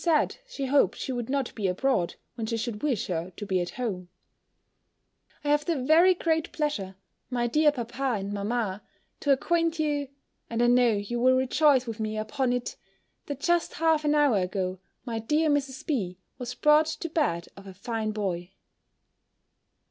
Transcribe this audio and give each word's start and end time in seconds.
said, 0.03 0.37
she 0.47 0.65
hoped 0.65 0.97
she 0.97 1.11
would 1.11 1.29
not 1.29 1.53
be 1.53 1.67
abroad, 1.67 2.15
when 2.33 2.47
she 2.47 2.57
should 2.57 2.81
wish 2.81 3.05
her 3.05 3.29
to 3.37 3.45
be 3.45 3.61
at 3.61 3.69
home 3.69 4.09
I 5.43 5.49
have 5.51 5.63
the 5.65 5.75
very 5.79 6.15
great 6.15 6.51
pleasure, 6.51 6.95
my 7.29 7.45
dear 7.45 7.71
papa 7.71 8.15
and 8.17 8.33
mamma, 8.33 8.81
to 9.19 9.31
acquaint 9.31 9.77
you, 9.77 10.07
and 10.49 10.63
I 10.63 10.65
know 10.65 10.93
you 10.93 11.19
will 11.19 11.35
rejoice 11.37 11.85
with 11.85 11.99
me 11.99 12.17
upon 12.17 12.51
it, 12.51 12.77
that 13.27 13.41
just 13.41 13.75
half 13.75 14.03
an 14.03 14.15
hour 14.15 14.39
ago, 14.39 14.79
my 15.05 15.19
dear 15.19 15.51
Mrs. 15.51 15.85
B. 15.85 16.17
was 16.39 16.55
brought 16.55 16.87
to 16.87 17.07
bed 17.07 17.49
of 17.55 17.67
a 17.67 17.73
fine 17.75 18.09
boy. 18.09 18.53